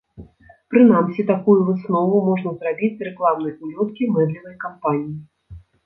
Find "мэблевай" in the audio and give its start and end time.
4.19-4.55